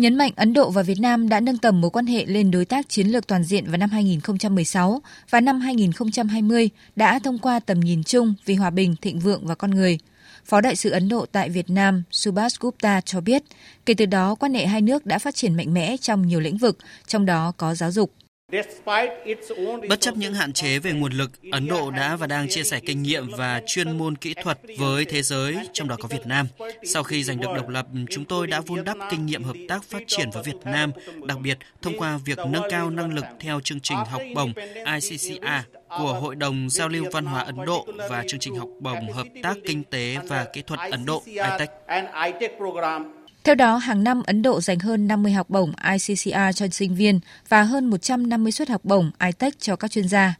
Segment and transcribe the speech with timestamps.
[0.00, 2.64] nhấn mạnh Ấn Độ và Việt Nam đã nâng tầm mối quan hệ lên đối
[2.64, 7.80] tác chiến lược toàn diện vào năm 2016 và năm 2020 đã thông qua tầm
[7.80, 9.98] nhìn chung vì hòa bình, thịnh vượng và con người.
[10.44, 13.42] Phó đại sứ Ấn Độ tại Việt Nam Subhas Gupta cho biết,
[13.86, 16.56] kể từ đó quan hệ hai nước đã phát triển mạnh mẽ trong nhiều lĩnh
[16.56, 18.12] vực, trong đó có giáo dục.
[19.88, 22.80] Bất chấp những hạn chế về nguồn lực, Ấn Độ đã và đang chia sẻ
[22.86, 26.46] kinh nghiệm và chuyên môn kỹ thuật với thế giới, trong đó có Việt Nam.
[26.82, 29.84] Sau khi giành được độc lập, chúng tôi đã vun đắp kinh nghiệm hợp tác
[29.84, 30.92] phát triển với Việt Nam,
[31.24, 34.52] đặc biệt thông qua việc nâng cao năng lực theo chương trình học bổng
[35.00, 39.12] ICCA của Hội đồng Giao lưu Văn hóa Ấn Độ và chương trình học bổng
[39.12, 41.70] Hợp tác Kinh tế và Kỹ thuật Ấn Độ ITEC.
[43.44, 47.20] Theo đó, hàng năm Ấn Độ dành hơn 50 học bổng ICCR cho sinh viên
[47.48, 50.34] và hơn 150 suất học bổng ITEC cho các chuyên gia.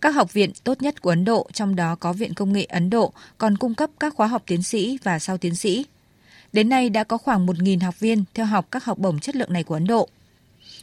[0.00, 2.90] Các học viện tốt nhất của Ấn Độ, trong đó có Viện Công nghệ Ấn
[2.90, 5.86] Độ, còn cung cấp các khóa học tiến sĩ và sau tiến sĩ.
[6.52, 9.52] Đến nay đã có khoảng 1.000 học viên theo học các học bổng chất lượng
[9.52, 10.08] này của Ấn Độ.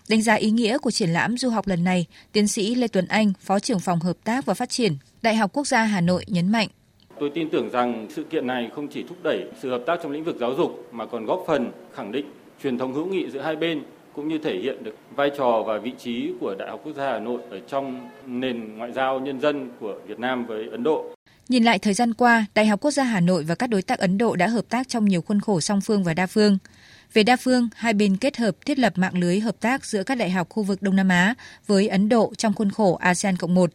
[0.09, 3.07] Đánh giá ý nghĩa của triển lãm du học lần này, tiến sĩ Lê Tuấn
[3.07, 6.26] Anh, Phó trưởng phòng Hợp tác và Phát triển, Đại học Quốc gia Hà Nội
[6.27, 6.68] nhấn mạnh.
[7.24, 10.12] Tôi tin tưởng rằng sự kiện này không chỉ thúc đẩy sự hợp tác trong
[10.12, 12.26] lĩnh vực giáo dục mà còn góp phần khẳng định
[12.63, 15.77] truyền thống hữu nghị giữa hai bên cũng như thể hiện được vai trò và
[15.77, 19.41] vị trí của Đại học Quốc gia Hà Nội ở trong nền ngoại giao nhân
[19.41, 21.05] dân của Việt Nam với Ấn Độ.
[21.49, 23.99] Nhìn lại thời gian qua, Đại học Quốc gia Hà Nội và các đối tác
[23.99, 26.58] Ấn Độ đã hợp tác trong nhiều khuôn khổ song phương và đa phương.
[27.13, 30.18] Về đa phương, hai bên kết hợp thiết lập mạng lưới hợp tác giữa các
[30.18, 31.35] đại học khu vực Đông Nam Á
[31.68, 33.70] với Ấn Độ trong khuôn khổ ASEAN Cộng 1.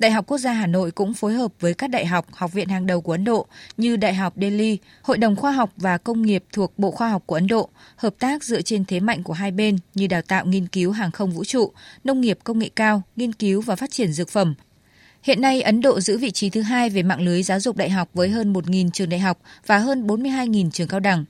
[0.00, 2.68] Đại học Quốc gia Hà Nội cũng phối hợp với các đại học, học viện
[2.68, 6.22] hàng đầu của Ấn Độ như Đại học Delhi, Hội đồng Khoa học và Công
[6.22, 9.32] nghiệp thuộc Bộ Khoa học của Ấn Độ, hợp tác dựa trên thế mạnh của
[9.32, 11.72] hai bên như đào tạo nghiên cứu hàng không vũ trụ,
[12.04, 14.54] nông nghiệp công nghệ cao, nghiên cứu và phát triển dược phẩm.
[15.22, 17.90] Hiện nay, Ấn Độ giữ vị trí thứ hai về mạng lưới giáo dục đại
[17.90, 21.24] học với hơn 1.000 trường đại học và hơn 42.000 trường cao đẳng.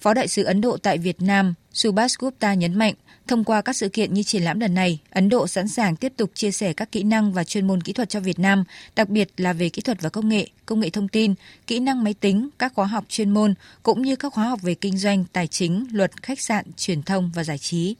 [0.00, 2.94] Phó đại sứ Ấn Độ tại Việt Nam Subhash Gupta nhấn mạnh,
[3.26, 6.12] thông qua các sự kiện như triển lãm lần này, Ấn Độ sẵn sàng tiếp
[6.16, 8.64] tục chia sẻ các kỹ năng và chuyên môn kỹ thuật cho Việt Nam,
[8.96, 11.34] đặc biệt là về kỹ thuật và công nghệ, công nghệ thông tin,
[11.66, 14.74] kỹ năng máy tính, các khóa học chuyên môn cũng như các khóa học về
[14.74, 17.94] kinh doanh, tài chính, luật, khách sạn, truyền thông và giải trí.